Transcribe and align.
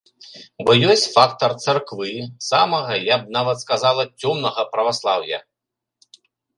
Бо 0.69 0.75
ёсць 0.93 1.03
фактар 1.15 1.51
царквы, 1.65 2.11
самага, 2.49 2.93
я 3.13 3.23
б 3.23 3.39
нават 3.39 3.57
сказала, 3.67 4.09
цёмнага 4.25 4.61
праваслаўя. 4.75 5.45